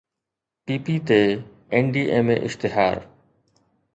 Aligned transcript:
P 0.65 0.75
P 0.85 0.95
T 1.07 1.19
NDMA 1.85 2.37
اشتهار 2.47 2.97